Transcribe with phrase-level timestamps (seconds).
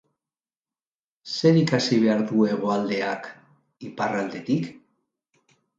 [1.33, 3.33] Zer ikasi behar du Hegoaldeak
[3.91, 4.77] Iparraldetik?